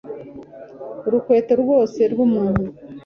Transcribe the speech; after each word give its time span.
Urukweto 1.07 1.53
rwose 1.61 2.01
rw 2.11 2.19
umuntu 2.27 2.63